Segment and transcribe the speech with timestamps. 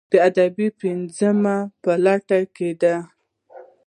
[0.11, 2.95] د ادبي پنځونو په لټه کې دي.